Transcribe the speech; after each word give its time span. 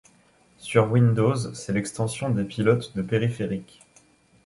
Sur 0.57 0.91
Windows 0.91 1.53
c'est 1.53 1.73
l'extension 1.73 2.31
des 2.31 2.43
pilotes 2.43 2.91
de 2.97 3.03
périphériques. 3.03 3.83